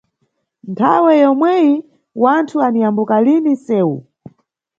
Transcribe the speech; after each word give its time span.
Nthawe 0.71 1.11
yomweyi 1.23 1.73
wanthu 2.21 2.55
aniyambuka 2.67 3.15
lini 3.25 3.53
nʼsewu. 3.55 3.97